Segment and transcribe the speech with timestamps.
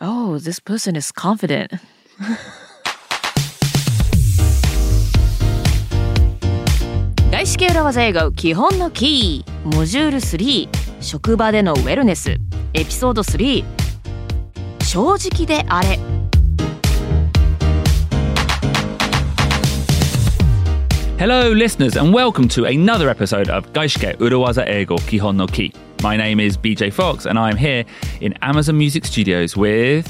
[0.00, 1.72] Oh, this person is confident.
[7.30, 10.68] 外資系裏技英語基本のキーモジュール3
[11.00, 12.38] 職場でのウェルネス
[12.72, 13.64] エピソード3
[14.84, 15.98] 正直であれ
[21.18, 25.72] Hello, listeners, and welcome to another episode of Gaishike Urawaza Eigo Kihon no Ki.
[26.01, 27.85] My name is BJ Fox, and I'm here
[28.21, 30.05] in Amazon Music Studios with.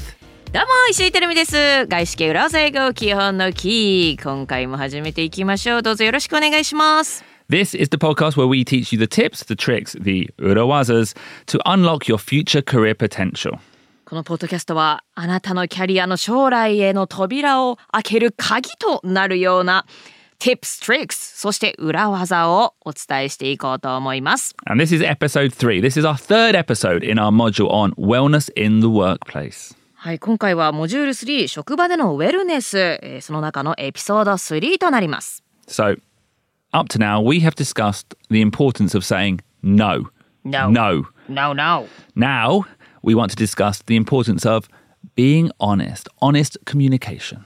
[0.52, 11.16] どうも石井てるみです外資系裏技英語基本のキー今回も始めていきましょうどうぞよろしくお願いします This is the podcast where we teach you the tips, the tricks, the Urawazas
[11.48, 13.60] to unlock your future career potential.
[14.06, 19.86] このポッドキャストはあなたのキャリアの将来への扉を開ける鍵となるような
[20.44, 25.82] Tips, Tricks そして裏技をお伝えしていこうと思います And this is episode three.
[25.82, 29.76] This is our third episode in our module on wellness in the workplace.
[29.96, 36.00] はい今回はモジュール3職場でのウェルネス、えーその中のエピソード3となります So,
[36.72, 40.10] up to now, we have discussed the importance of saying no.
[40.46, 40.70] No.
[40.72, 41.06] No.
[41.28, 42.66] No, no Now,
[43.04, 44.70] we want to discuss the importance of
[45.16, 47.44] being honest, honest communication.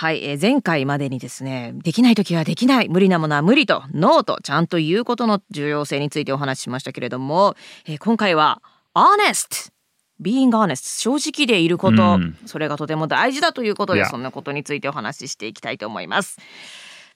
[0.00, 7.54] はい、えー前回までにですねできない時はできない無理なものは無理とノーとちゃんと言うことの重要性についてお話ししましたけれども、
[7.86, 8.62] えー今回は
[8.94, 9.70] honest
[10.18, 16.38] being honest 正直でいること、それがとても大事だということで.そんなことについてお話ししていきたいと思います。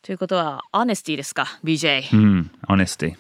[0.03, 3.15] ということは honesty ですか BJ、Mm, honesty.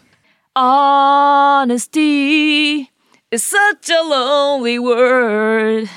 [1.64, 2.90] Honesty
[3.30, 5.88] is such a lonely word.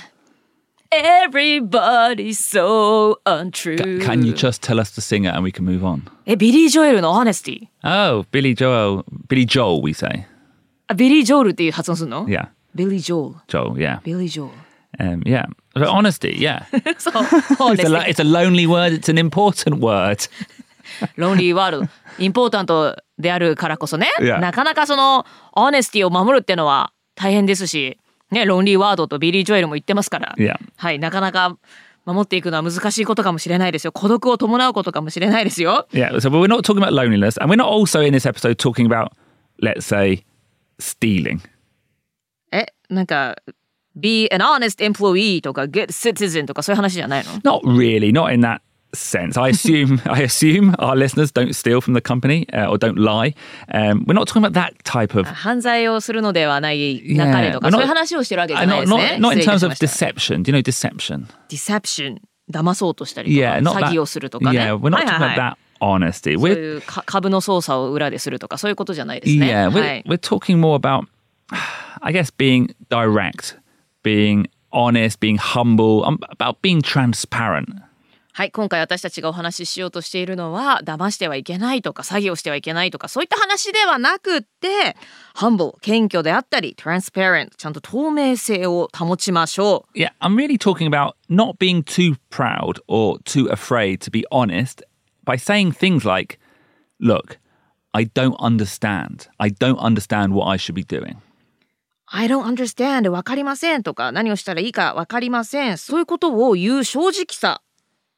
[0.92, 4.00] Everybody's so untrue.
[4.00, 6.04] Can you just tell us the singer and we can move on?
[6.26, 7.68] え、ビリー・ジョエルの Honesty。
[7.84, 9.04] Oh, Billy Joel.
[9.28, 10.28] Billy Joel, we say.
[10.88, 12.48] あ、ビリー・ジョールっていう発音するの Yeah.
[12.76, 13.36] ビリー・ジョール。
[13.48, 14.02] Joel, yeah.
[14.04, 14.50] ビリー・ジョー
[15.00, 15.46] Um, yeah.
[15.76, 16.64] So honesty, yeah.
[16.72, 16.96] ル。
[17.00, 17.14] そう。
[17.14, 18.14] It's a, Honesty。
[18.14, 18.94] it's a lonely word.
[18.98, 20.30] It's an important word.
[21.18, 21.88] lonely word.
[22.18, 24.08] Important であるからこそね。
[24.20, 27.98] なかなかその、Honesty を守るってのは大変ですし、
[28.32, 30.36] ね、 lonely word とビリー・ジョエルも言ってますから。
[30.38, 30.58] Yeah.
[30.76, 31.58] はい、なかなか
[32.06, 33.92] 守っていくのは難しいことかもしれないですよ。
[33.92, 35.88] 孤独を伴うことかもしれないですよ。
[35.92, 36.16] Yeah.
[36.18, 37.42] So we're not talking about loneliness.
[37.42, 39.12] And we're not also in this episode talking about,
[39.62, 40.24] let's say,
[40.80, 41.40] stealing.
[42.52, 43.36] え、なんか、
[43.96, 48.62] be an honest employee とか good citizen とかそういう話じゃないの Not really, not in that
[48.95, 49.39] sense.
[49.39, 53.35] I assume I assume our listeners don't steal from the company uh, or don't lie.
[53.73, 58.93] Um, we're not talking about that type of 犯罪をするのではない中でとか、 Yeah, そういう話をしてるわけじ uh, ゃない not です
[58.93, 59.19] not ね。
[59.21, 60.43] not in 失礼いた terms し of ました deception.
[60.43, 61.27] Do you know deception?
[61.49, 62.17] deception
[62.51, 63.91] 騙そうとしたりとか、 Yeah, not 詐 that.
[63.93, 64.59] 欺をするとかね。
[64.61, 66.39] Yeah, we're not はい talking はい about はい that honesty.
[66.39, 69.47] そう We're いうか株の操作を裏でするとかそういうことじゃないですね。
[69.47, 70.05] yeah, we're はい。
[70.07, 71.07] we're talking more about,
[72.03, 73.57] I guess, being direct,
[74.03, 77.69] being honest, being humble, um, about being transparent.
[78.38, 84.96] はい、今回私たちがお話ししようとしているのは騙してはいけないとか詐欺をしてはいけないとかそういった話ではなくって
[85.36, 93.50] humble 謙虚であったり transparent ちゃんと透明性を保ちましょう Yeah, I'm really talking about not being too proud or too
[93.50, 94.84] afraid to be honest
[95.26, 96.38] by saying things like,
[97.00, 97.40] look,
[97.94, 99.30] I don't understand.
[99.40, 101.16] I don't understand what I should be doing.
[102.06, 107.64] I don't understand わかりませんとか何をしたらいいかわかりませんそういうことを言う正直さ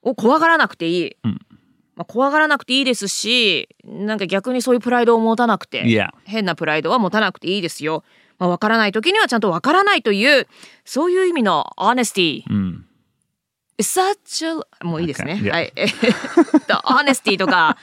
[0.02, 6.10] を怖がらなくていい、まあ、怖がらなくていいですしなんか逆にそういうプライドを持たなくて、Yeah.
[6.26, 8.04] 変なプライドは持たなくていいですよ。
[8.38, 10.48] まあ、わからない時にはちゃんとわからないという
[10.86, 12.44] そういう意味の honesty、
[13.80, 15.40] such a もういいですね。
[15.42, 15.52] Okay, yeah.
[15.52, 15.74] はい。
[15.76, 15.88] えっ
[16.68, 17.78] と honesty とか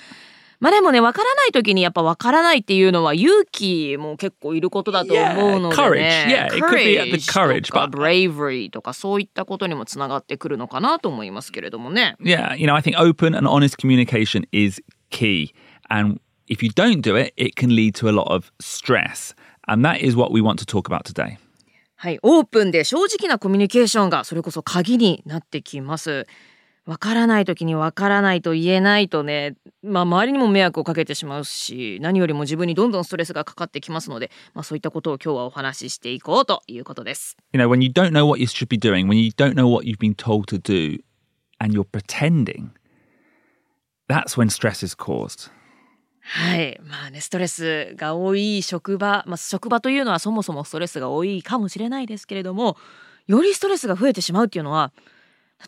[0.61, 5.99] まあでもねわからない時にやっぱわからないっていうのは勇気も結構いることだと思うので Yeah, ね。
[5.99, 6.27] courage.
[6.29, 12.17] Yeah, it could be the courage, but- bravery とかそういったことにもつながってくるのかなと思いますけれどもね。
[12.21, 15.55] Yeah, you know, I think open and honest communication is key.
[15.89, 19.35] And if you don't do it, it can lead to a lot of stress.
[19.69, 21.39] And that is what we want to talk about today.
[21.99, 26.27] はい、オープンで正直なコミュニケーションがそれこそ鍵になってきます。
[26.87, 37.37] わからない時にわからないと言えないとね、まあ周りにも迷惑をかけてしまうし、何よりも自分にどんどんストレスがかかってきますので、まあそういったことを今日はお話ししていこうということです。
[37.53, 39.85] You know, when you don't know what you should be doing, when you don't know what
[39.85, 41.01] you've been told to do,
[41.59, 42.71] and you're pretending,
[44.09, 45.51] that's when stress is caused.
[46.21, 52.77] はい、まあね、ストレスが多い職場、まあ職場というのはそもそもストレスが多いかもしれないですけれども、
[53.27, 54.93] よりストレスが増えてしまうっていうのは、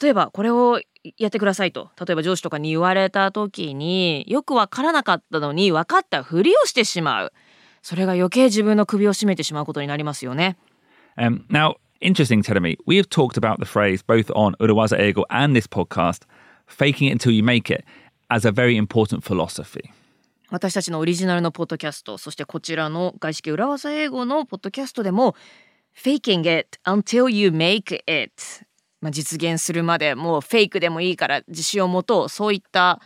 [0.00, 0.80] 例えばこれを
[1.16, 7.32] やってくださいと例えば上司とかに言われた時によく分からなかったのに分かったふりをしてしまう
[7.82, 10.56] それが余計自分の首を絞めてしまうことになりますよね。
[11.16, 12.76] Um, now, Interesting, Teremi.
[12.86, 16.22] We have talked about the phrase both on Urawaza Ego and this podcast,
[16.68, 17.84] faking it until you make it,
[18.30, 19.90] as a very important philosophy.
[20.50, 25.34] 私たちのオリジナルのポッドキャストそしてこちらの外資系裏技英語のポッドキャストでも
[25.94, 28.32] Faking it until you make it
[29.00, 33.00] まあ実現するまでもうフェイクでもいいから自信を持とうそういった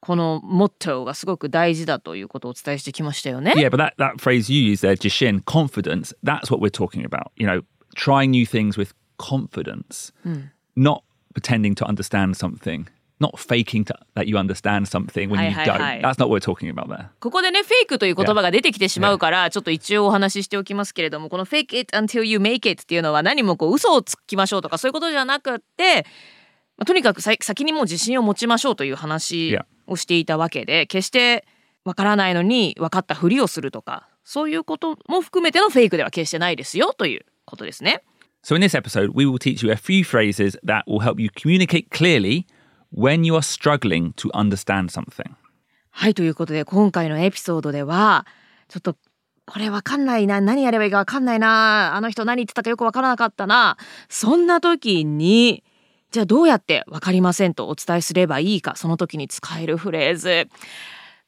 [0.00, 3.52] このモットーがすごく大事だということをお伝えしてきましたよね。
[3.56, 7.32] Yeah, but that, that phrase you use there, Jishin, confidence, that's what we're talking about.
[7.36, 7.62] You know,
[7.96, 10.12] trying new things with confidence,
[10.76, 11.02] not
[11.34, 12.86] pretending to understand something,
[13.18, 16.02] not faking to, that you understand something when you don't.
[16.02, 17.08] That's not what we're talking about there.
[17.20, 26.06] ここでねフェイクという言葉が出てきてしまうからちょっと一応お話ししておきますけれどもこの fake it until you make it っていうのは何もこう嘘をつきましょうとかそういうことじゃなくって、
[26.76, 31.46] まあ、とにかくさ先にもう自信を持ちましょうという話.をしていたわけで決して
[31.84, 38.02] わからないのに分かったふりをするとかそういうことも含めてのフェイクでは決してないですよということですね。
[38.42, 41.90] So, in this episode, we will teach you a few phrases that will help you communicate
[41.90, 42.44] clearly
[42.94, 45.30] when you are struggling to understand something.
[45.90, 48.26] はいということで今回のエピソードでは
[48.68, 48.96] ちょっと
[49.46, 53.78] これわかんないな何やればいいかわかんないなあの人何言ってたかよくわからなかったな
[54.08, 55.64] そんな時に
[56.10, 60.48] じゃあどうやってわかりませんとお伝えすればいいかその時に使えるフレーズ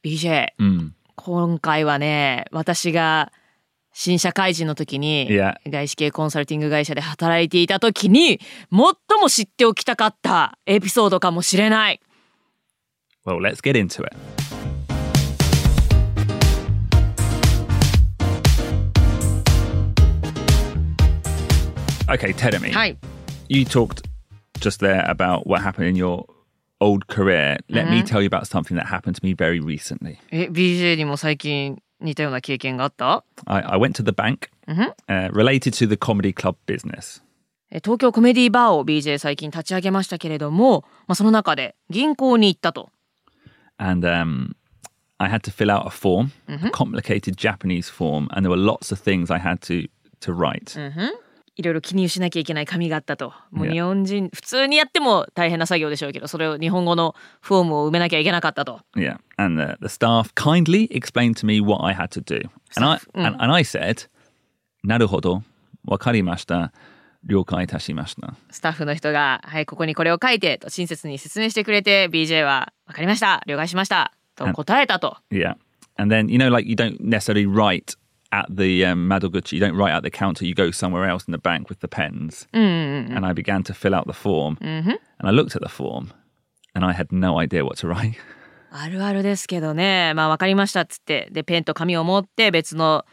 [0.04, 0.90] BJ、Mm.
[1.16, 3.32] 今回はね私が
[4.00, 5.28] 新社会人の時に.
[5.66, 8.38] 外資系コンサルティング会社で働いていた時に
[8.70, 8.78] 最
[9.20, 12.00] も知っておきたかったエピソードかもしれない
[13.26, 14.14] Well, let's get into it.
[22.08, 22.72] Okay, Tedemi.
[22.72, 22.96] はい
[23.48, 24.02] You talked
[24.60, 26.24] just there about what happened in your
[26.80, 27.58] old career.
[27.68, 30.18] Let me tell you about something that happened to me very recently.
[30.30, 34.50] え BJ にも最近似たような経験があった I, I went to the bank
[35.08, 37.22] uh, related to the comedy club business.
[37.70, 42.90] え東京コメディバーを BJ 最近立ち上げましたけれども、まあ、その中で銀行に行ったと。
[43.78, 44.54] and um,
[45.20, 48.92] I had to fill out a form, a complicated Japanese form, and there were lots
[48.92, 49.88] of things I had to
[50.20, 50.76] to write.
[51.58, 53.34] いろいろ記入しなきゃいけない紙があったと。
[53.50, 58.80] もう日本人、普通にやっても大変な作業でしょうけど、それを日本語のフォームを埋めなきゃいけなかったと。
[58.94, 59.18] Yeah.
[59.36, 62.48] And the, staff kindly explained to me what I had to do.
[62.76, 64.08] And I,、said,
[64.84, 65.42] なるほど。
[65.84, 66.72] わかりました。
[67.24, 68.34] 了解いたしました。
[68.50, 73.42] スタッフの人が、はい、ここにこれを書いてと親切に説明してくれて、BJ はわかりました。
[73.46, 74.12] 了解しました。
[74.36, 75.16] と答えたと。
[75.32, 75.56] いや
[75.96, 77.98] And then, you know, like you don't necessarily write
[78.31, 80.45] at the um, madoguchi, you don't write at the counter.
[80.45, 82.47] You go somewhere else in the bank with the pens.
[82.51, 86.11] And I began to fill out the form, and I looked at the form,
[86.73, 88.15] and I had no idea what to write.
[88.75, 93.05] あるあるですけどね、まあわかりましたっつって、で、ペンと紙を持って別の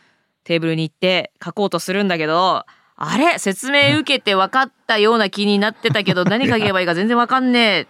[0.42, 2.64] テーブルに行って書こうとするんだけど、
[2.96, 7.86] あれ説明受けて分かったような気になってたけど、何書けばいいか全然わかんねえ。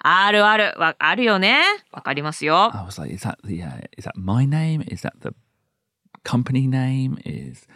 [0.00, 1.62] あるある、わあるよね。
[1.92, 2.70] わかりますよ。
[2.76, 4.82] I was like, is that the uh, is that my name?
[4.82, 5.34] Is that the
[6.29, 7.17] company name?
[7.25, 7.67] Is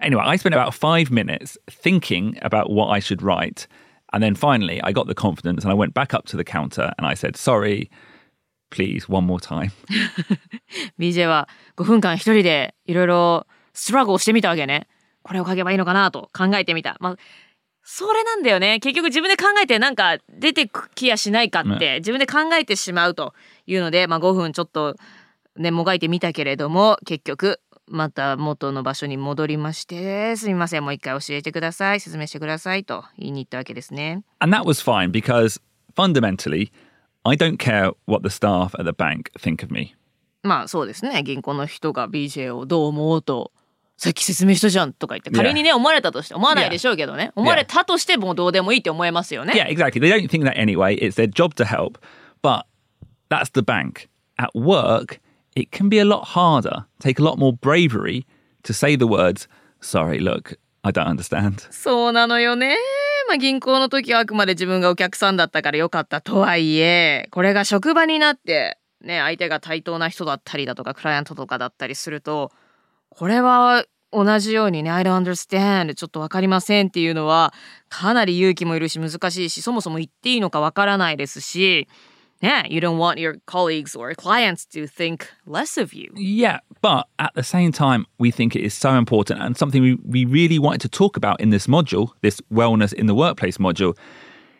[0.00, 0.22] anyway.
[0.24, 3.66] I spent about five minutes thinking about what I should write,
[4.12, 6.92] and then finally I got the confidence and I went back up to the counter
[6.98, 7.90] and I said, "Sorry,
[8.70, 9.72] please, one more time."
[10.98, 14.86] BJ は5分間一人でいろいろストラグをしてみたわけね。
[15.22, 16.96] これを書けばいいのかなと考えてみた。
[17.00, 17.16] まあ
[17.88, 18.80] それなんだよね。
[18.80, 23.32] 結局自分で考えてなんか出てきやしないかって自分で考えてしまうと
[23.66, 24.96] いうので、まあ5分ちょっと
[25.56, 34.22] ねもがいてみたけれども結局また元の場所に戻りましてすみませんもう一回教えてください説明してくださいと言いに行ったわけですね。
[34.40, 35.60] And that was fine because
[35.96, 36.72] fundamentally,
[37.24, 39.94] I don't care what the staff at the bank think of me.
[40.42, 43.52] まあそうですね銀行の人が BJ をどう思おうと
[43.96, 49.54] さっき説明したじゃんとか言って仮にね思われたとして思わないでしょうけどね思われたとしてもどうでもいいって思えますよね。
[49.54, 50.00] Yeah, exactly.
[50.00, 50.96] They don't think that anyway.
[50.98, 51.98] It's their job to help.
[52.42, 52.64] But
[53.30, 54.08] that's the bank.
[54.38, 55.18] At work,
[55.56, 58.26] it can be a lot harder, take a lot more bravery
[58.62, 59.48] to say the words,
[59.80, 61.66] sorry, look, I don't understand.
[61.72, 62.76] そうなのよね。
[63.26, 72.52] まあ銀行の時はあくまで自分がお客さんだったからよかったとはいえこれが職場になってね相手が対等な人だったりだとかクライアントとかだったりすると
[73.08, 77.52] これは同じようにね「I don't understand」ちょっと分かりませんっていうのは
[77.88, 81.88] かなり勇気もいるし難しいしそもそも言っていいのか分からないですし
[82.40, 87.32] ね You don't want your colleagues or clients to think less of you Yeah, but at
[87.34, 90.80] the same time, we think it is so important and something we, we really wanted
[90.82, 93.96] to talk about in this module, this wellness in the workplace module,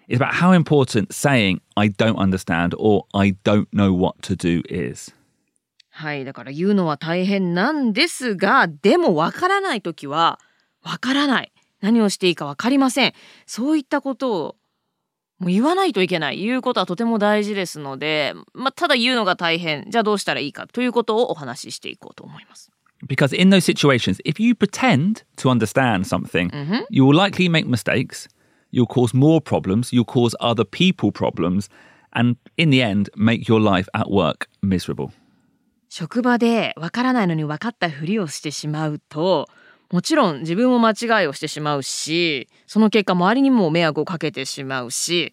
[0.09, 4.63] is about how important saying, I don't understand or I don't know what to do
[4.69, 5.13] is.
[5.91, 10.39] はいだから言うのは大変なんですがでもわからない時は
[10.83, 13.15] わからない何をしていいか分かりません
[13.47, 14.57] そういったことを
[15.39, 22.71] もう言わないといけない言うことはとても大事ですので、まあ、ただ言うのが大変じゃあどうしたらいいかということをお話ししていこうと思います。
[23.07, 26.51] Because in those situations, if you pretend to understand something,
[26.89, 28.27] you will likely make mistakes,
[28.73, 31.69] you'll cause more problems, you'll cause other people problems,
[32.13, 35.11] and in the end, make your life at work miserable.
[35.91, 39.49] 職場でわからないのに分かったふりをしてしまうと
[39.93, 45.33] もちろん自分も間違いをしてしまうしその結果周りにも迷惑をかけてしまうし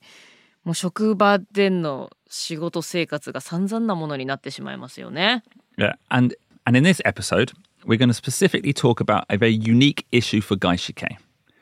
[0.63, 5.43] もう職場での仕事生活が散々なものになってしまいますよね。
[5.77, 7.51] Yeah, and and in this episode,
[7.85, 11.17] we're going to specifically talk about a very unique issue for Gaishike.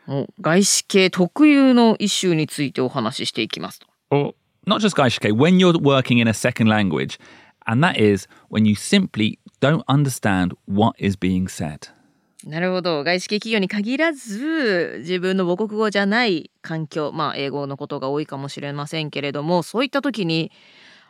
[0.06, 3.88] もう外資系特有のイシューについてお話ししていきますと。
[4.12, 4.34] or
[4.68, 7.20] not just Gaishike, when you're working in a second language,
[7.66, 11.90] and that is when you simply don't understand what is being said.
[12.46, 20.52] なるほど外資系企業に限らず自分の母国語じゃない環境まあ英語のことが多いかもしれませんけれどもそういった時に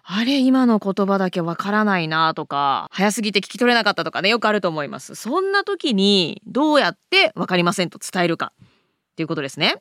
[0.04, 9.76] あれ今の言葉だけわからないなとか早すぎて聞き取れなかったとかねよくあると思いますそんな時にどうやってわかりませんと伝えるかっていうことですね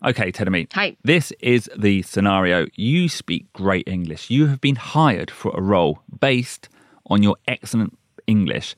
[0.00, 0.68] Okay, Tedemi.
[0.70, 2.68] はい This is the scenario.
[2.76, 4.32] You speak great English.
[4.32, 6.70] You have been hired for a role based
[7.10, 7.94] on your excellent
[8.28, 8.76] English.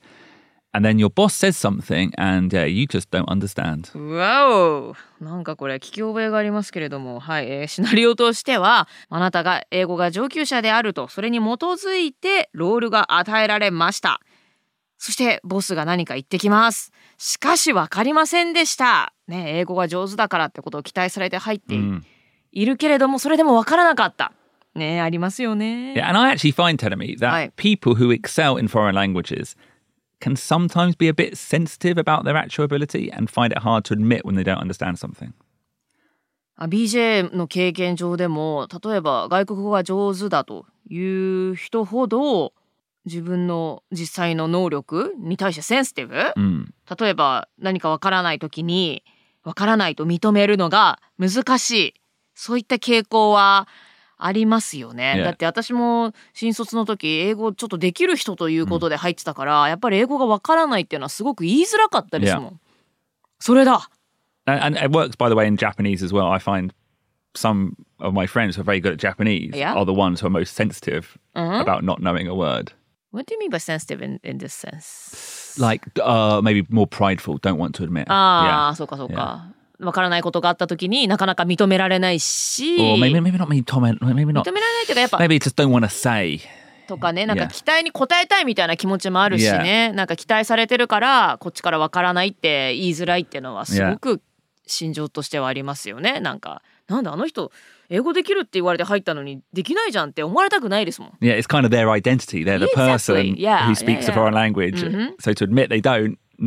[0.73, 3.91] And then your boss says something and uh, you just don't understand.
[4.15, 7.19] わおなんかこれ聞き覚えがありますけれども。
[7.19, 14.21] はい、えーシナリオとしてはあなたが英語が上級者であるとそれに基づいてロールが与えられました。
[14.97, 16.93] そしてボスが何か言ってきます。
[17.17, 19.13] しかし分かりませんでした。
[19.27, 21.75] ね英語が上手だからってことを期待されて入って
[22.53, 24.31] いるけれどもそれでも分からなかった。
[24.73, 25.95] ねありますよね。
[25.97, 29.57] Yeah, and I actually find, Tedemi, that people who excel in foreign languages
[30.21, 33.93] can sometimes be a bit sensitive about their actual ability and find it hard to
[33.93, 35.33] admit when they don't understand something.
[36.55, 40.99] あ BJ の経験上でも例えば外国語が上手だとい
[41.51, 42.53] う人ほど
[43.05, 46.67] 自分の実際の能力に対してセンシティブ、Mm.
[46.99, 49.03] 例えば何かわからない時に
[49.43, 51.93] わからないと認めるのが難しい
[52.35, 53.67] そういった傾向は
[54.25, 55.23] ありますよね、Yeah.
[55.23, 62.59] だって私も新卒の時英語ちょっとできる人ということで入ってたから、やっぱり英語がわからないっていうのはすごく言いづらかったですもん、
[63.39, 63.89] それだ
[64.45, 66.31] And, and it works, by the way, in Japanese as well.
[66.31, 66.73] I find
[67.35, 69.75] some of my friends who are very good at Japanese Yeah.
[69.75, 72.73] are the ones who are most sensitive about not knowing a word.
[73.11, 75.59] What do you mean by sensitive in, in this sense?
[75.59, 78.05] Like, uh, maybe more prideful, don't want to admit.
[78.07, 79.53] ああ、そうかそうか。
[79.81, 82.77] わからないことがあったときになかなか認められないし。
[86.23, 86.39] い
[86.87, 87.13] とかや。
[87.13, 89.91] ね、なんか期待に応えたいみたいな気持ちもあるしね。
[89.93, 94.21] なんか期待されてるからこっちからわからないって言いづらいっていうのはすごく
[94.67, 96.19] 心情としてはありますよね。
[96.19, 97.51] なんか、なんであの人。
[97.93, 101.11] 英語できるって言われて入ったのにできないじゃんって思われたくないですもん。
[101.19, 102.45] Yeah, it's kind of their identity.
[102.45, 103.69] They're the person yeah、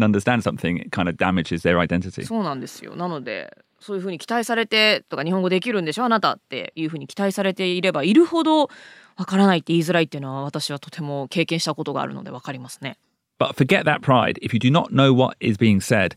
[0.03, 2.25] understand something, it kind of damages their identity.
[2.25, 8.71] そうなんですよなのでそういうふうに期待されてとか日本語できるんでしょあなたっていうふうに期待されていればいるほど
[9.17, 12.97] わからないって言いづらいっていうのは私はとても経験したことがあるのでわかりますね。
[13.39, 14.39] But forget that pride.
[14.41, 16.17] If you do not know what is being said,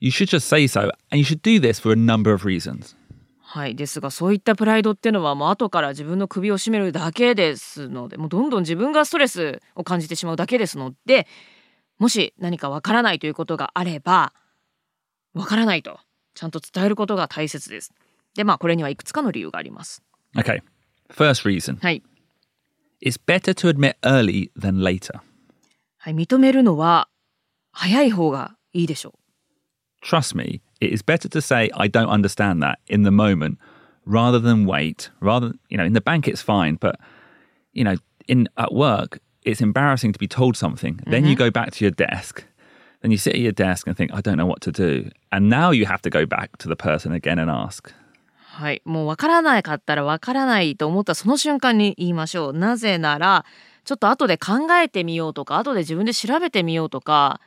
[0.00, 0.90] you should just say so.
[1.10, 2.96] And you should do this for a number of reasons.
[3.52, 11.26] はいですがそういったプライドっていうのはもう後から自分の首を絞めるだけですのでもうどんどん自分がストレスを感じてしまうだけですので
[12.00, 14.32] もし何かわからないということがあれば
[15.34, 16.00] わからないと
[16.34, 17.92] ちゃんと伝えることが大切です。
[18.34, 20.02] でまあこれにはいくつかの理由があります。
[20.34, 20.62] Okay.
[21.10, 22.02] First reason はい、
[23.04, 25.20] it's better to admit early than later.
[25.98, 27.08] はい、認めるのは
[27.72, 29.10] 早い方がいいでしょ
[30.02, 30.06] う。
[30.06, 33.58] Trust me, it is better to say, I don't understand that in the moment
[34.06, 35.10] rather than wait.
[35.20, 36.98] Rather, you know, in the bank it's fine, but,
[37.74, 41.00] you know, in at work, it's embarrassing to be told something.
[41.06, 42.44] Then you go back to your desk.
[43.02, 45.10] Then you sit at your desk and think, I don't know what to do.
[45.32, 47.94] And now you have to go back to the person again and ask.
[48.52, 52.52] はい、もう分からなかったら分からないと思ったその瞬間に言いましょう。
[52.52, 53.46] なぜなら
[53.84, 57.40] ちょっと後で考えてみようとか後で自分で調べてみようとか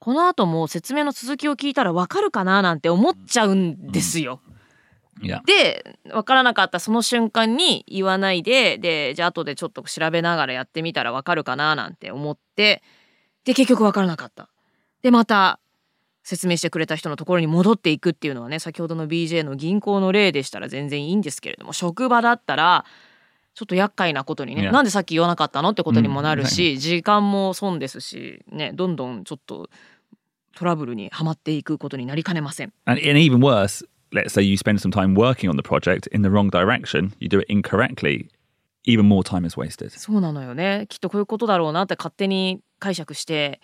[0.00, 4.40] この後も説明の続きを聞いたら分かるかななんて思っちゃうんですよ。
[4.48, 4.55] Yeah.
[5.46, 12.82] で分からなかったその瞬間に言わないででじゃあ後でちょっと調べながらやってみたら分かるかななんて思って
[13.44, 14.48] で結局分からなかった。
[15.02, 15.60] でまた
[16.22, 22.84] 説明してくれた人のところに戻っていくっていうのはね先ほどの BJ の銀行の例でしたら全然いいんですけれども職場だったら
[23.54, 29.70] ちょっと厄介なことにね.なんでさっき言わなかったのってことにもなるうんし、時間も損ですしねどんどんちょっと
[30.56, 32.72] トラブルにはまっていくことになりかねません。
[32.86, 36.50] And even worse, let's say you spend some time working on the project in the wrong
[36.50, 38.28] direction, you do it incorrectly,
[38.84, 39.90] even more time is wasted.
[39.90, 40.86] そうなのよね。
[40.88, 43.60] きっとこういうことだろうなって勝手に解釈して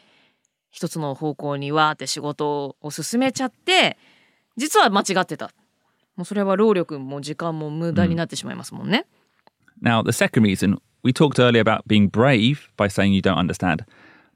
[0.70, 3.96] 一つの方向にわーって仕事を進めちゃって
[4.56, 5.50] 実は間違ってた。
[6.16, 9.06] もうそれは労力も時間も無駄になってしまいますもんね。
[9.82, 13.84] Now, the second reason, we talked earlier about being brave by saying you don't understand.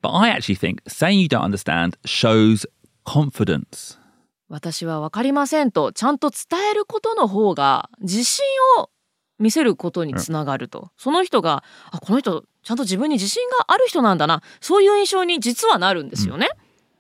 [0.03, 2.67] But I actually think saying you don't understand shows
[3.05, 3.99] confidence.
[4.49, 8.45] 私は分かりませんとちゃんと伝えることの方が自信
[8.79, 8.91] を
[9.39, 16.49] 見せることにつながると、その人があこの人ちゃんと自分に自信がある人なんだなそういう印象に実はなるんですよね。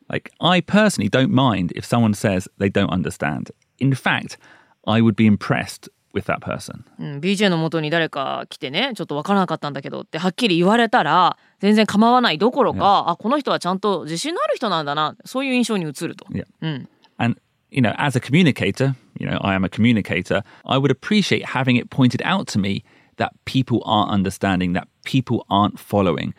[0.09, 3.53] Like, I personally don't mind if someone says they don't understand.
[3.79, 4.39] In fact,
[4.87, 6.85] I would be impressed with that person.
[6.99, 16.27] うん、BJ の元に誰か来てねちょっと分からなかったんだけどってはっきり言われたら全然構わないどころか、あこの人はちゃんと自信のある人なんだなそういう印象に映ると。
[16.27, 16.45] Yeah.
[16.61, 16.89] うん、
[17.19, 17.39] And,
[17.71, 21.77] you know, as a communicator, you know, I am a communicator, I would appreciate having
[21.77, 22.85] it pointed out to me
[23.17, 26.35] that people aren't understanding, that people aren't following.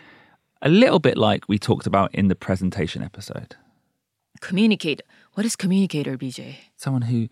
[0.62, 3.56] A little bit like we talked about in the presentation episode.
[4.42, 5.02] Communicate.
[5.34, 6.56] What is communicator, BJ?
[6.76, 7.28] Someone who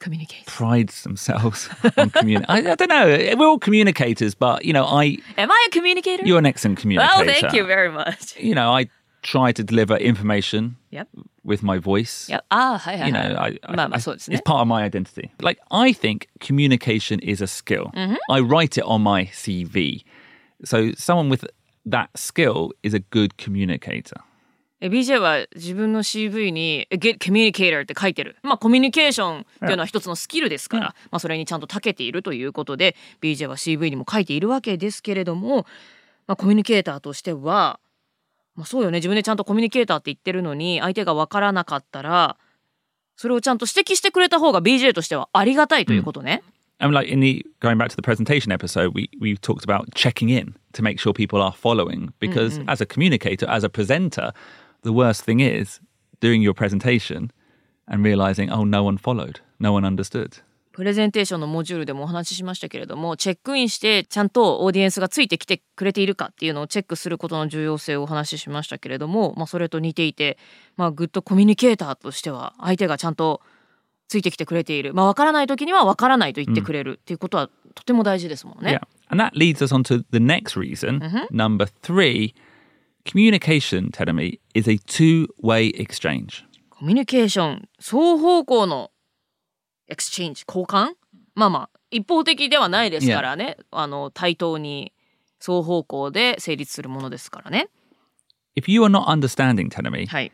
[0.00, 2.66] communicates prides themselves on communicating.
[2.66, 3.34] I, I don't know.
[3.36, 6.24] We're all communicators, but, you know, I, Am I a communicator?
[6.24, 7.12] you're an excellent communicator.
[7.16, 8.36] Oh, thank you very much.
[8.36, 8.88] You know, I
[9.32, 11.08] try to deliver information Yep.
[11.44, 12.28] with my voice.
[12.32, 12.44] Yep.
[12.48, 13.28] ああはいはい、you はい。
[13.32, 14.40] know, I, I, まあまあ I- it's ね。
[14.44, 15.30] part of my identity.
[15.42, 17.90] Like, I think communication is a skill.
[18.30, 20.04] I write it on my CV.
[20.64, 21.46] So, someone with
[21.86, 24.20] that skill is a good communicator.
[24.80, 28.36] え BJ は自分の CV に「Get Communicator」って書いてる。
[28.44, 35.66] まあコミュニケーションっていうのは一つのスキルですから、まあそれにちゃんと長けているということで BJ は CV にも書いているわけですけれども、
[36.28, 37.80] まあ、コミュニケーターとしては、
[38.58, 42.36] まあ、そうよね自分でちゃんとコミュニケーターって言ってるのに相手が分からなかったら
[43.16, 46.42] それをちゃんと指摘してくれた方が BJ としてはありがたいということね。
[46.80, 50.54] And like in the going back to the presentation episode, we we talked about checking in
[50.72, 52.12] to make sure people are following.
[52.20, 54.32] Because as a communicator, as a presenter,
[54.82, 55.80] the worst thing is
[56.20, 57.32] doing your presentation
[57.88, 60.38] and realizing, oh, no one followed, no one understood.
[60.78, 70.38] プレゼンテーションのモジュールでもお話ししましたけれどもチェックインしてちゃんとオーディエンスがついてきてくれているかっていうのをチェックすることの重要性をお話ししましたけれども、まあ、それと似ていて、
[70.76, 73.40] まあ、グッドコミュニケーターとしては相手がちゃんと
[74.06, 78.78] ついてきてくれている、まあ、分からない時には分からないと言ってくれるっていうことはとても大事ですもんね。
[78.80, 78.86] Yeah.
[79.08, 81.00] And that leads us on to the next reason.
[81.32, 82.36] Number three,
[83.04, 86.44] communication, Teremi, is a two way exchange.
[86.70, 88.92] コミュニケーション双方向の
[89.88, 90.94] exchange 交換？
[91.34, 94.92] まあまあ一方的ではないですからね、あの対等に
[95.40, 97.68] 双方向で成立するものですからね。
[98.56, 100.32] If you are not understanding, Terumi, はい。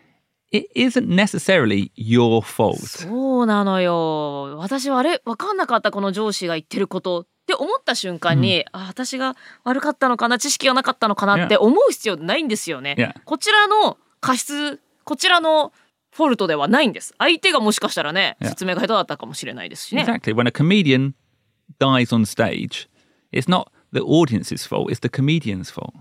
[0.51, 2.77] it isn't necessarily your fault.
[2.77, 12.95] そうなのよ私はあれ分かんなかったこの上司が言ってることって思った瞬間に、あ私が悪かったのかな知識がなかったのかなって思う必要ないんですよね。
[12.97, 13.15] Yeah.
[13.25, 15.73] こちらの過失こちらの
[16.15, 20.05] フォルトではないんです相手がもしかしたらね.説明が下手だったかもしれないですしね。
[20.05, 20.33] Exactly.
[20.33, 21.15] When a comedian
[21.81, 22.89] dies on stage,
[23.33, 25.93] it's not the audience's fault, it's the comedian's fault.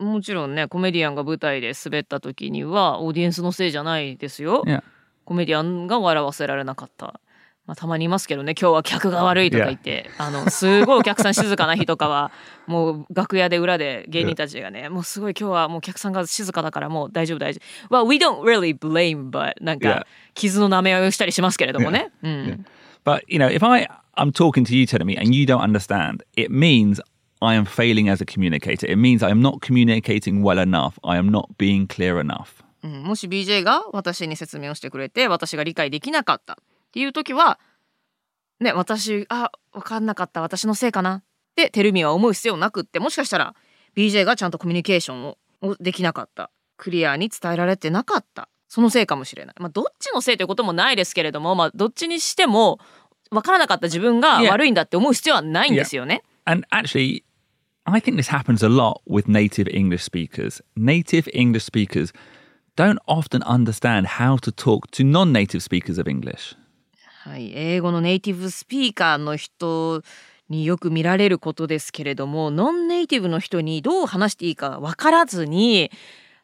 [0.00, 4.64] もちろんねコメディアンが舞台で滑った時にはオーディエンスのせいじゃないですよ。
[4.66, 4.82] Yeah.
[5.24, 7.20] コメディアンが笑わせられなかった。
[7.70, 12.32] まあ、たまにいますけどね今日は客が悪いとか言って、あのすごいお客さん静かな日とかは
[12.66, 18.04] もう楽屋で裏で芸人たちがねもうすごい今日はもうお客さんが静かだからもう大丈夫大丈夫。
[18.04, 20.04] Well we don't really blame but なん.か
[20.34, 22.10] 傷の舐め合いをしたりしますけれどもね。
[22.24, 22.66] うん。
[23.04, 27.00] But, you know, if I, I'm talking to you, me, and you don't understand, it means
[27.40, 28.84] I am failing as a communicator.
[28.86, 30.98] It means I am not communicating well enough.
[31.04, 32.64] I am not being clear enough.
[32.82, 36.58] うん、もし BJ が私に説明をしてくれて私が理解できなかった
[36.90, 37.58] っていう時は
[38.60, 41.22] ね私あ分かんなかった私のせいかなっ
[41.54, 43.54] てテルミは思う必要なくってもしかしたら
[43.96, 52.78] BJ がちゃんとコミュニケーションををできなかったクリアに伝えられてなかったそのせいかもしれないまあどっちのせいということもないですけれどもまあどっちにしても
[53.30, 54.50] 分からなかった自分が Yeah.
[54.50, 56.22] 悪いんだって思う必要はないんですよね。
[56.46, 57.22] And actually,
[57.84, 60.62] I think this happens a lot with native English speakers.
[60.76, 62.12] Native English speakers
[62.76, 66.56] don't often understand how to talk to non native speakers of English.
[67.30, 70.02] はい、英語のネイティブスピーカーの人
[70.48, 75.92] によく見られることですけれどもノンネイティブの人にどう話していいか分からずに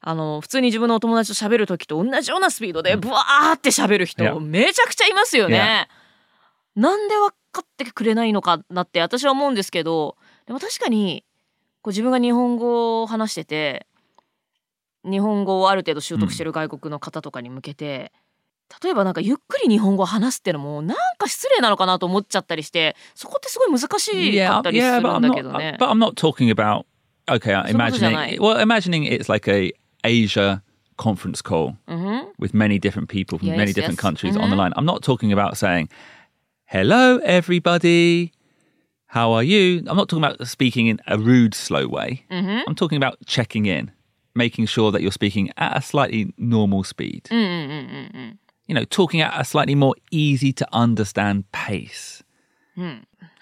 [0.00, 4.38] あの普通に自分のお友達と喋る時と同じようなスピードでブワーって喋る人、Yeah.
[4.38, 5.88] めちゃくちゃいますよね。
[6.76, 11.24] なんで分かってくれないのかなって私は思うんですけどでも確かに
[11.82, 13.88] こう自分が日本語を話してて
[15.04, 18.12] 日本語をある程度習得してる外国の方とかに向けて、
[18.81, 25.77] 例えばなんかゆっくり日本語を話すってのもなんか失礼なのかなと思っちゃったりしてそこってすごい難しかったりする but ん I'm だ not, けどね。
[25.79, 26.85] but I'm not talking about
[27.27, 28.35] okay, uh, そういうことじゃない。
[28.35, 30.61] imagining well, imagining it's like a Asia
[30.97, 34.01] conference call うんふん with many different people from Yes, many different yes.
[34.01, 34.71] countries on the line.
[34.77, 35.89] I'm not talking about saying,
[36.65, 38.31] hello, everybody.
[39.07, 39.83] How are you?
[39.87, 42.23] I'm not talking about speaking in a rude, slow way.
[42.31, 43.91] I'm talking about checking in,
[44.35, 47.27] making sure that you're speaking at a slightly normal speed.
[48.68, 52.24] You know, talking at a slightly more easy to understand pace.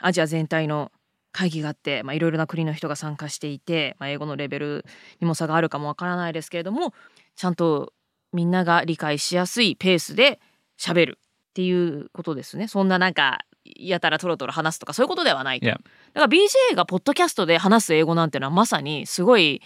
[0.01, 0.93] アジア全体の
[1.33, 4.85] 会議があって、まあ、いろいろな国の人が参加していて、まあ、英語のレベル
[5.21, 6.95] にも差があるかもわからないですけれども
[7.35, 7.93] ちゃんと
[8.33, 10.39] みんなが理解しやすいペースで
[10.79, 15.81] 喋るっていうことですねそんななんかやたらトロトロ話すとかそういうことではないと.だか
[16.15, 19.61] ら BJ がポッドキャストで話す英語なんてのはまさにすごい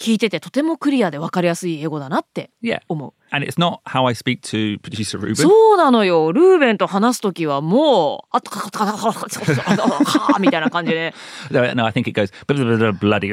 [0.00, 2.50] 聞いててとてもクリアで分かりやすい英語だなって.
[2.88, 3.12] 思う。
[3.30, 5.36] And it's not how I speak to producer Ruben.
[5.36, 6.32] そうなのよ。
[6.32, 11.14] ルーベンと話すときはもう、あっとかかかかかかかみたいな感じで。
[11.50, 12.92] No, I think it goes blurry.
[12.98, 13.30] ブワディ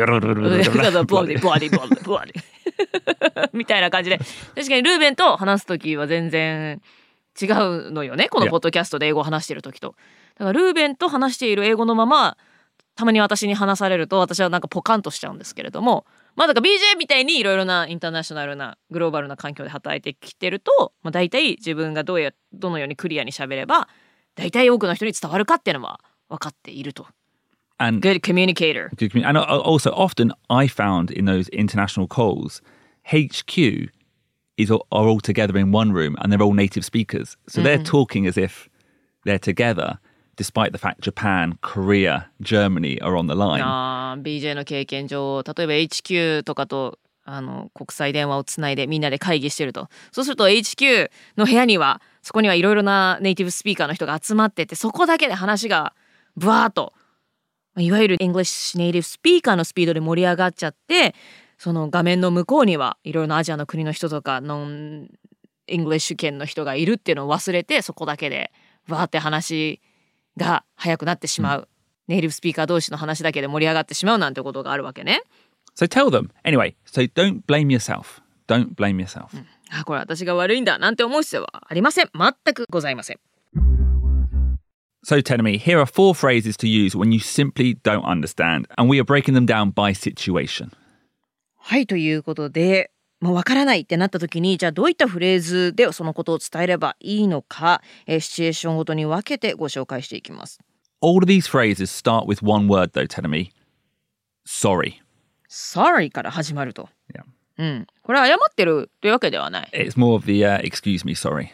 [1.05, 4.17] ブワディブワディブワディブワディみたいな感じで。
[4.55, 6.81] 確かにルーベンと話すときは全然
[7.41, 8.29] 違うのよね。
[8.29, 9.95] この.ポッドキャストで英語を話してるときと。
[10.37, 12.37] だからルーベンと話している英語のまま、
[12.95, 23.87] たまに私に話されると私はなんかポカンとしちゃうんですけれども、まあだから BJ みたいにいろいろなインターナショナルなグローバルな環境で働いてきてると、まあ、大体自分がどうやどのようにクリアに喋れば
[24.35, 27.05] 大体多くの人に伝わるかっていうのは分かっていると。
[27.77, 28.89] And Good communicator.
[28.95, 32.61] Good commu- And uh, also, often I found in those international calls,
[33.05, 33.89] HQ
[34.57, 37.35] is all, are all together in one room and they're all native speakers.
[37.47, 38.69] So they're talking as if
[39.25, 39.97] they're together,
[40.41, 43.61] despite the fact Japan, Korea, Germany are on the line.
[43.63, 55.93] あー BJ の経験上例えば HQ とかとあの国際電話をつないでみんなで会議してるとそうすると HQ の部屋にはそこにはいろいろなネイティブスピーカーの人が集まっててそこだけで話が
[56.35, 56.93] ブワーっと
[57.77, 61.13] いわゆる English ネイティブスピーカーのスピードで盛り上がっちゃって
[61.57, 65.07] その画面の向こうにはいろいろなアジアの国の人とかノン
[65.69, 68.51] English 圏の人がいるっていうのを忘れてそこだけで
[68.87, 69.79] バーって話
[70.37, 71.67] が早くなってしまう、
[72.07, 75.21] ネイティブスピーカー同士の話だけで盛り上がってしまうなんてことがあるわけね。
[75.75, 76.29] So tell them.
[76.43, 78.21] Anyway, so don't blame yourself.
[78.47, 79.29] Don't blame yourself.
[79.71, 82.09] あこれ私が悪いんだなんて思う必要はありません。
[82.13, 83.19] 全くございません。
[85.03, 89.03] So, Tenemy, here are four phrases to use when you simply don't understand, and we are
[89.03, 90.71] breaking them down by situation.
[91.57, 100.59] はいということでもうわからないってなった時にじゃあどういったフレーズでそのことを伝えればいいのか、えーシチュエーションごとに分けてご紹介していきます。
[101.01, 103.51] All of these phrases start with one word, though, Tenemy
[104.45, 105.01] sorry.
[105.49, 106.89] Sorry から始まると。
[107.13, 107.23] Yeah.
[107.57, 107.87] うん。
[108.01, 109.69] これは謝ってるというわけではない。
[109.73, 111.49] It's more of the uh, excuse me, sorry.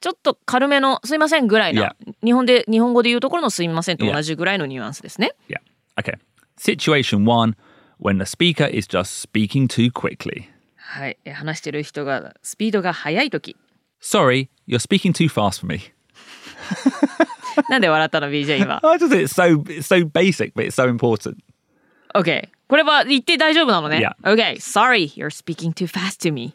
[0.00, 5.34] ちょっと軽めのすいませんぐらいな、日本で日本語で言うところのすいませんと同じぐらいのニュアンスですね。
[5.48, 5.60] Yeah.
[5.96, 6.18] Okay.
[6.58, 7.56] Situation one
[7.98, 10.48] when the speaker is just speaking too quickly.
[10.96, 11.18] はい。
[11.26, 13.54] えー話してる人がスピードが速い時。
[14.00, 15.80] Sorry, you're speaking too fast for me.
[17.68, 18.80] なんで笑ったの BJ 今。
[18.82, 21.36] I just it's so it's so basic, but it's so important.
[22.14, 22.48] OK。
[22.68, 23.98] これは言って大丈夫なのね。
[23.98, 24.14] Yeah.
[24.22, 24.58] OK。
[24.58, 26.54] Sorry, you're speaking too fast to me.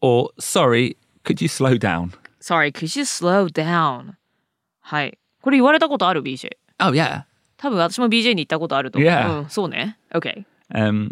[0.00, 2.12] Or sorry, could you slow down?
[2.40, 4.14] Sorry, could you slow down?
[4.80, 5.18] はい。
[5.42, 6.50] これ言われたことある BJ。
[6.78, 7.24] Oh yeah.
[7.56, 9.10] 多分私も BJ に言ったことあると思う。
[9.10, 9.40] Yeah.
[9.40, 9.98] うん、そうね。
[10.12, 10.44] OK。
[10.72, 11.10] Um,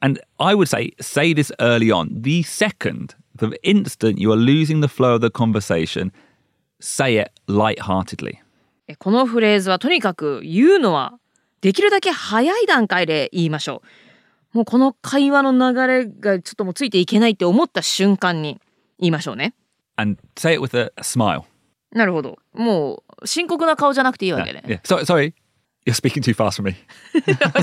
[0.00, 2.22] and I would say, say this early on.
[2.22, 6.12] The second, the instant you are losing the flow of the conversation,
[6.80, 8.38] say it lightheartedly.
[8.86, 11.18] えこのフレーズはとにかく言うのは
[11.60, 13.82] できるだけ早い段階で言いましょ
[14.54, 14.56] う。
[14.56, 18.60] もうこの会話の流れがちょっともうついていけないって思った瞬間に
[18.98, 19.54] 言いましょうね。
[19.96, 21.42] And say it with a, smile.
[21.92, 22.38] なるほど。
[22.54, 24.62] もう深刻な顔じゃなくていいわけね。
[24.66, 24.80] Yeah.
[24.82, 25.34] Sorry, sorry.
[25.88, 26.76] You're speaking too fast for me.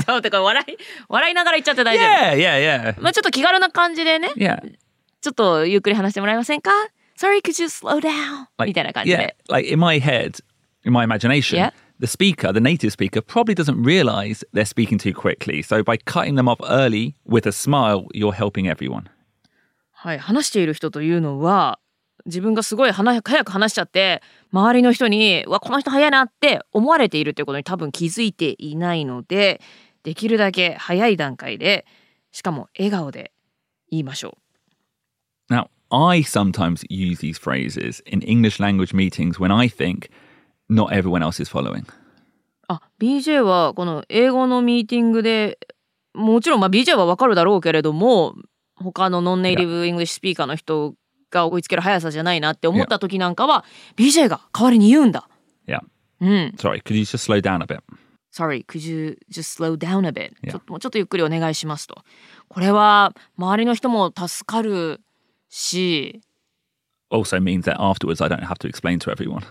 [0.04, 0.76] そうてか笑い
[1.08, 2.36] 笑いながら言っちゃって大丈夫。
[2.36, 3.00] Yeah, yeah, yeah.
[3.00, 4.60] まあちょっと気軽な感じでね、Yeah.
[5.20, 6.70] ちょっとゆっくり話してもらえませんか
[7.16, 8.46] ?Sorry, could you slow down?
[8.58, 9.36] Like, みたいな感じ yeah, で。
[9.48, 10.42] like in my head,
[10.84, 11.72] in my imagination, Yeah.
[12.00, 15.62] the speaker, the native speaker, probably doesn't realize they're speaking too quickly.
[15.62, 19.04] So by cutting them off early with a smile, you're helping everyone.
[19.92, 21.78] はい、話している人というのは
[22.26, 29.60] 自分がすごい話早く話しちゃって周りの人に「うわこの人早いな」って思われているということに多分気づいていないので
[30.02, 31.86] できるだけ早い段階で
[32.32, 33.32] しかも笑顔で
[33.90, 34.36] 言いましょ
[35.48, 40.10] Now, I sometimes use these phrases in English language meetings when I think
[40.68, 41.84] not everyone else is following.
[41.84, 41.86] う。
[42.68, 45.58] あ BJ はこの英語のミーティングで
[46.14, 48.34] もちろんまあ BJ はわかるだろうけれども
[48.74, 50.94] 他の non-native English speaker の人
[51.36, 53.64] が追いつける速さじゃないなって思った時なんかは
[53.96, 55.28] BJ が代わりに言うんだ。
[55.68, 55.80] Yeah.
[56.20, 56.54] うん。
[56.56, 57.80] Sorry, could you just slow down a bit?
[58.32, 60.32] Sorry, could you just slow down a bit?
[60.42, 60.52] Yeah.
[60.52, 62.02] ちょっともうちょっとゆっくりお願いしますと。
[62.48, 65.00] これは周りの人も助かる
[65.48, 66.20] し、
[67.10, 69.42] Also means that afterwards I don't have to explain to everyone.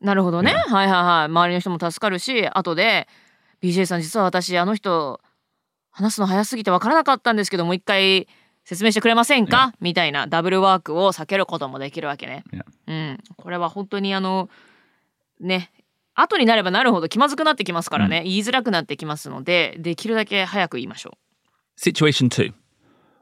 [0.00, 0.52] なるほどね。
[0.52, 1.24] はいはいはい。
[1.26, 3.08] 周りの人も助かるし、後で
[3.62, 5.20] BJ さん実は私あの人
[5.90, 8.28] 話すの早すぎて分からなかったんですけどもう一回
[8.66, 12.42] 説明してくれませんか、みたいなダブルワークを避けることもできるわけね。
[12.88, 13.18] うん。
[13.36, 14.50] これは本当にあの
[15.38, 15.70] ね
[16.14, 21.16] 後になればなるほど気まずくなってきますからね、言いづらくなってきますのでできるだけ早く言いましょ
[21.78, 21.80] う。
[21.80, 22.52] Situation two.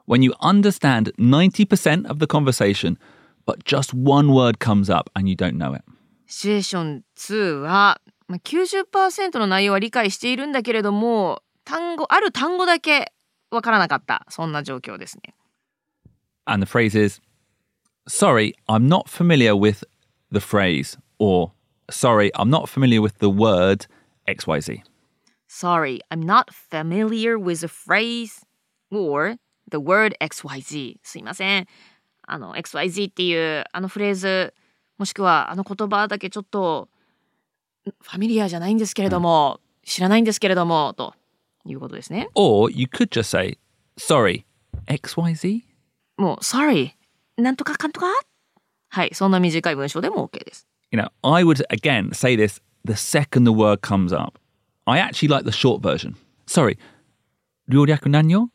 [0.07, 2.97] When you understand 90% of the conversation,
[3.45, 5.83] but just one word comes up and you don't know it.
[6.25, 13.13] シチュエーション2は、まあ、90%の内容は理解しているんだけれども単語ある単語だけ
[13.51, 15.35] わからなかったそんな状況ですね。
[16.45, 17.21] And the phrase is,
[18.07, 19.83] sorry, I'm not familiar with
[20.31, 21.51] the phrase, or
[21.89, 23.87] sorry, I'm not familiar with the word
[24.27, 24.81] XYZ.
[25.47, 28.45] Sorry, I'm not familiar with the phrase
[28.91, 29.37] or
[29.69, 30.97] the word XYZ.
[31.01, 31.67] すいません。
[32.27, 34.53] あの XYZ っていうあのフレーズ
[34.97, 36.89] もしくはあの言葉だけちょっと
[37.85, 41.13] ファミリアじゃないんですけれども、知らないんですけれどもと
[41.65, 42.29] いうことですね。
[42.35, 43.57] Or you could just say,
[43.97, 44.45] sorry,
[44.87, 45.61] XYZ?
[46.17, 46.91] もう Sorry
[47.37, 48.07] なんとかかんとか
[48.89, 50.67] はいそんな短い文章でも OK です。
[50.91, 54.39] You know, I would again say this the second the word comes up.
[54.85, 56.15] I actually like the short version.
[56.47, 56.77] Sorry,
[57.67, 58.49] 料略何よ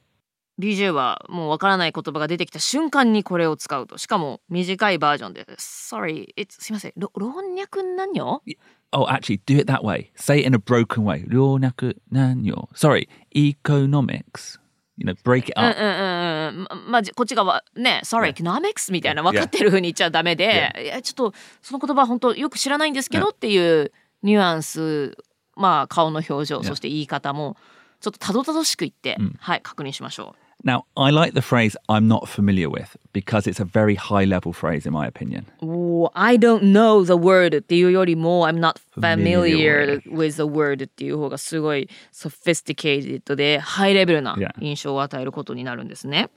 [0.61, 8.42] BJ はもうわからない言葉が出てきた瞬間にこれを使うとしかも短いバージョンで Sorry, it's すいませんろ老若男女
[8.92, 10.11] Oh, actually, do it that way.
[10.16, 11.24] Say it in a broken way.
[11.29, 14.59] 料略何よ Sorry, economics.
[14.96, 15.76] You know, break it up.
[15.79, 18.92] うんうんままあじこっちがわね Sorry, economics?
[18.92, 25.16] みたいな分かってる風に言っちゃダメで、いやちょっとその言葉本当よく知らないんですけどっていうニュアンス
[25.57, 27.57] まあ顔の表情そして言い方も
[28.00, 30.50] ちょっとたどたどしく言って、はい確認しましょう。
[30.63, 34.88] Now, I like the phrase I'm not familiar with because it's a very high level phrase,
[34.88, 35.45] in my opinion.
[35.62, 41.88] おー I don't know the word っていうよりも I'm not familiar Familiar with the word っていう方がすごい
[42.12, 44.52] sophisticated でハイレベルな Yeah.
[44.60, 46.30] 印象を与えることになるんですね。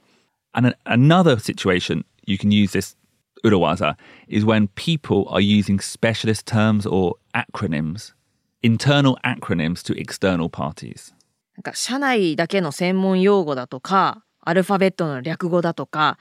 [0.53, 2.95] And an- another situation you can use this
[3.43, 3.95] urawaza
[4.27, 8.13] is when people are using specialist terms or acronyms,
[8.61, 11.13] internal acronyms to external parties.
[11.56, 16.18] なんか社内だけの専門用語だとかアルファベットの略語だとか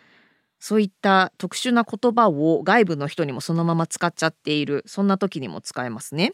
[0.59, 6.31] そういった特殊な言葉を外部の人にもそのまま使っちゃっているそんな時にも使えますね。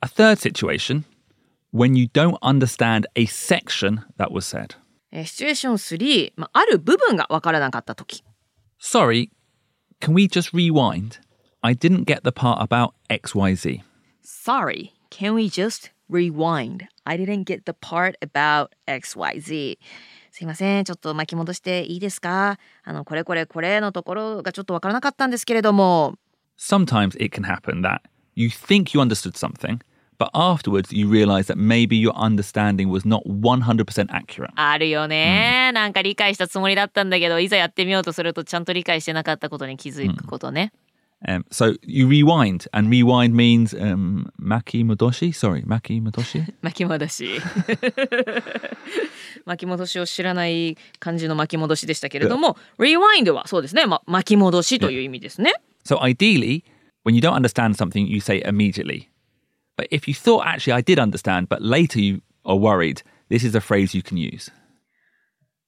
[0.00, 1.02] A third situation,
[1.74, 4.76] when you don't understand a section that was said.
[5.10, 8.22] えーシチュエーション3、まあ、ある部分が分からなかった時
[8.80, 9.30] Sorry,
[10.00, 11.18] can we just rewind?
[11.60, 13.80] I didn't get the part about XYZ.
[14.22, 16.86] Sorry, can we just rewind?
[17.04, 19.78] I didn't get the part about XYZ.
[20.30, 26.14] すいません、ちょっと巻き戻していいですかあの、これこれこれのところがちょっとわからなかったんですけれども、
[26.58, 28.00] Sometimes it can happen that
[28.34, 29.80] you think you understood something,
[30.18, 34.50] but afterwards you realize that maybe your understanding was not 100% accurate.
[34.54, 40.72] あるよね、なんか理解したつもりだったんだけど、いざやってみようとするとちゃんと理解してなかったことに気づくことね。
[41.25, 45.33] Um, so you rewind, and rewind means um, maki modoshi.
[45.33, 46.53] Sorry, maki modoshi.
[46.61, 47.39] 巻き戻し。
[49.45, 55.53] 巻き戻しを知らない感じの巻き戻しでしたけれども、rewind はそうですね、ま、巻き戻しという意味ですね。
[55.83, 56.63] so ideally,
[57.03, 59.09] when you don't understand something, you say immediately.
[59.77, 63.55] But if you thought actually I did understand, but later you are worried, this is
[63.55, 64.49] a phrase you can use.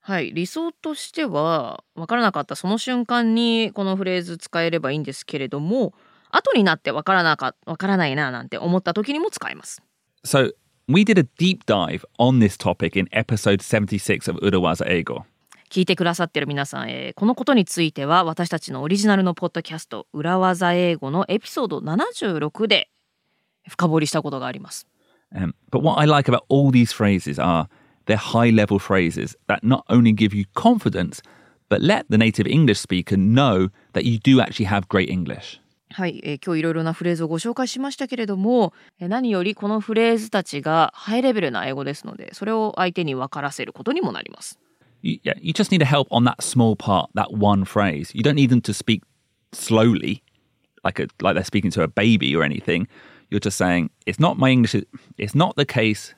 [0.03, 5.93] はい、理想としては分からなかったその瞬間にこのフレーズ使えればいいんですけれども
[6.31, 9.83] 後になって分からなか分からないななんて思った時にも使えます。
[10.25, 10.53] So
[10.89, 15.23] we did a deep dive on this topic in episode 76 of Urawaza Ego.
[15.71, 22.91] 聞いてくださってる皆さん、えーこのことについては私たちのオリジナルのポッドキャスト「裏技英語」のエピソード76で
[23.69, 24.87] 深掘りしたことがあります。
[25.33, 27.69] Um, but what I like about all these phrases are
[28.10, 31.22] they're high level phrases that not only give you confidence,
[31.70, 35.60] but let the native English speaker know that you do actually have great English.
[35.92, 44.60] はい、えー今日いろいろなフレーズをご紹介しましたけれども、えー何よりこのフレーズたちがハイレベルな英語ですのでそれを相手に分からせることにもなります。
[45.02, 48.12] You, yeah, you just need a help on that small part, that one phrase.
[48.16, 49.04] You don't need them to speak
[49.54, 50.24] slowly,
[50.84, 52.88] like a, like they're speaking to a baby or anything.
[53.30, 54.76] You're just saying it's not my English.
[55.18, 56.16] It's not the case.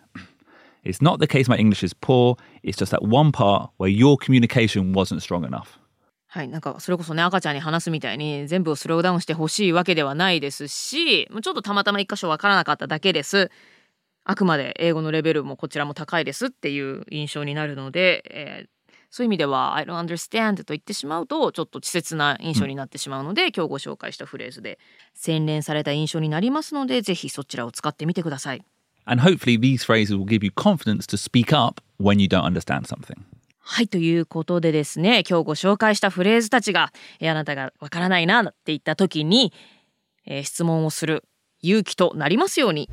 [0.84, 4.16] It's not the case my English is poor, it's just that one part where your
[4.16, 5.78] communication wasn't strong enough.
[6.26, 13.50] はい、なんかそれこそね赤ちゃんに話すみたいに全部をスローダウンしてほしいわけではないですしもうちょっとたまたま一箇所わからなかっただけです
[14.24, 18.82] あくまで英語のレベルもこちらも高いですっていう印象になるので、えー
[19.14, 24.78] そういう意味では「I don't understand」と言ってしまうとちょっと稚拙な印象になってしまうので、今日ご紹介したフレーズで
[25.12, 28.64] 洗練された印象になりますのでぜひそちらを使ってみてください。
[29.05, 33.17] And hopefully, these phrases will give you confidence to speak up when you don't understand something.
[33.59, 39.51] はいということでですね今日ご紹介したフレーズたちが、えーあなたがわからないなって言った時に、
[40.25, 41.25] えー質問をする
[41.61, 42.89] 勇気となりますように。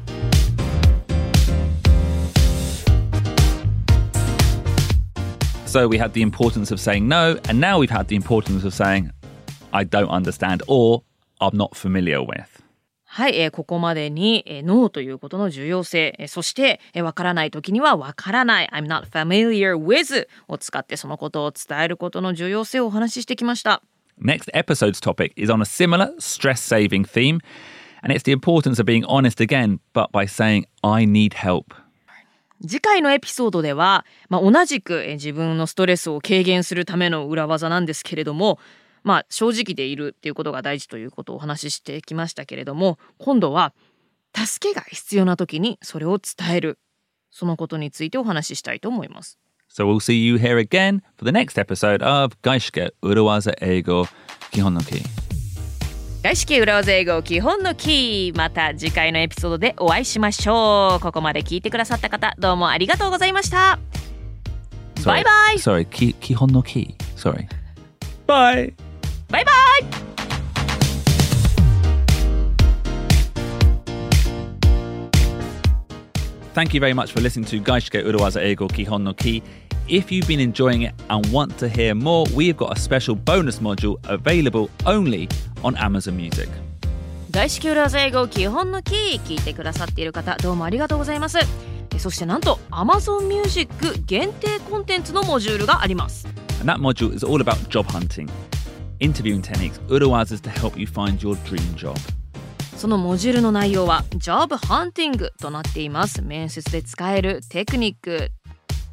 [5.66, 8.72] So we had the importance of saying no, and now we've had the importance of
[8.72, 9.10] saying,
[9.72, 11.02] I don't understand or
[11.40, 12.57] I'm not familiar with.
[13.19, 23.81] はい、えーここまでに、えー、ノーということの重要性、えーそして、えーわからない時にはわからない、I'm not familiar with を使ってそのことを伝えることの重要性をお話ししてきました。
[24.21, 27.41] Next episode's topic is on a similar stress saving theme,
[28.01, 31.75] and it's the importance of being honest again, but by saying, I need help.
[32.65, 38.59] 次回のエピソードでは、まあ、同じくえー自分のストレスを軽減するための裏技なんですけれども、
[39.03, 43.73] まあ、正直でいるっていうことが大事ということをお話ししてきましたけれども今度は
[44.35, 46.79] 助けが必要な時にそれを伝える
[47.31, 49.37] そのことについてお話ししたいと思います。
[49.71, 54.07] So we'll see you here again for the next episode of Gaishke Urawaza Eigo
[54.51, 55.03] Kihon no Ki.
[56.21, 63.79] 外資系裏技英語基本のキーまた次回のエピソードでお会いしましょうここまで聞いてくださった方どうもありがとうございました
[64.95, 65.05] Sorry.
[65.05, 66.93] バイバイ Sorry, ki, Kihon no Ki.
[67.15, 67.47] Sorry.
[68.27, 68.73] Bye.
[69.28, 69.54] バイバイ
[76.54, 79.42] Thank you very much for listening to Gaishike Urawaza Eigo Kihon no Ki.
[79.88, 83.58] If you've been enjoying it and want to hear more, we've got a special bonus
[83.58, 85.28] module available only
[85.64, 86.48] on Amazon Music.
[87.32, 91.38] 外資系裏技英語基本のキー聞いてくださっている方どうもありがとうございます
[91.92, 93.68] えそしてなんと Amazon Music
[94.06, 96.28] 限定コンテンツのモジュールがあります
[96.60, 98.28] And that module is all about job hunting,
[98.99, 101.97] Interviewing techniques, Urawazas to help you find your dream job.
[102.79, 108.31] そのモジュールの内容は Job Hunting となっています面接で使えるテクニック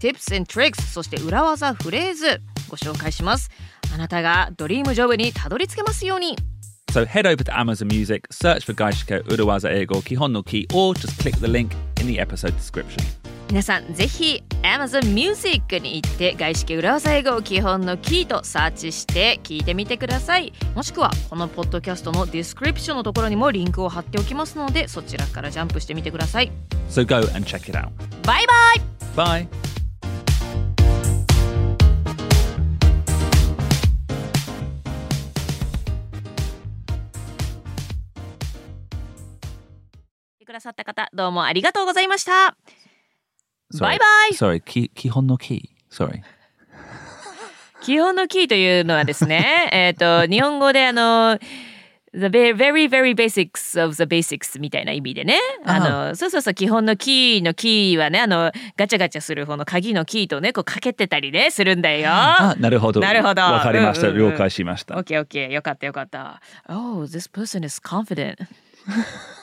[0.00, 3.48] Tips and Tricks そして裏技フレーズご紹介します
[3.94, 6.36] あなたが dream job にたどり着けますように
[6.90, 10.94] So head over to Amazon Music, search for Gaishike Urawaza Eigo Kihon no Ki, or
[10.94, 13.04] just click the link in the episode description.
[13.48, 26.50] 皆さんぜひ Amazon Music に行って外資系裏技英語基本のキとサーチして聞いてみてくださいもしくはこのポッドキャストのディスクリプションのところにもリンクを貼っておきますのでそちらからジャンプしてみてください
[26.90, 27.90] So go and check it out.
[28.26, 29.46] バイバイ Bye.
[40.34, 42.56] 来てくださった方どうもありがとうございました
[43.72, 43.80] Sorry.
[43.80, 45.70] バイバイ Sorry, ki, Kihon no Ki.
[45.90, 46.22] Sorry.
[47.82, 51.38] 基本のキーというのはですね えっと日本語であの
[52.12, 62.08] The very very very basics of the basics みたいな意味でねあのそうそうそう基本のキーのキーはねあのガチャガチャする方の鍵のキーとねこうかけてたりねするんだよ。
[62.10, 63.00] あ、なるほど。
[63.00, 63.42] なるほど。
[63.42, 64.08] わかりました。
[64.08, 64.96] うんうんうん了解しました。
[64.96, 66.40] オッケーオッケーよかったよかった。
[66.68, 68.38] Oh, this person is confident.